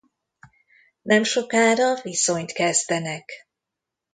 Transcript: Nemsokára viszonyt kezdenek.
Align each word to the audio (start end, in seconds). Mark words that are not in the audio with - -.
Nemsokára 1.01 2.01
viszonyt 2.01 2.51
kezdenek. 2.51 3.31